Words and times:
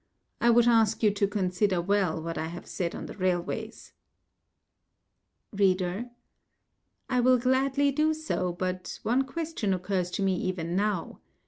I 0.41 0.49
would 0.49 0.67
ask 0.67 1.03
you 1.03 1.11
to 1.11 1.27
consider 1.27 1.79
well 1.79 2.19
what 2.19 2.35
I 2.35 2.47
have 2.47 2.65
said 2.65 2.95
on 2.95 3.05
the 3.05 3.13
railways. 3.13 3.93
READER: 5.53 6.09
I 7.07 7.19
will 7.19 7.37
gladly 7.37 7.91
do 7.91 8.15
so, 8.15 8.51
but 8.51 8.97
one 9.03 9.21
question 9.25 9.75
occurs 9.75 10.09
to 10.17 10.23
me 10.23 10.35
even 10.37 10.75
now. 10.75 11.19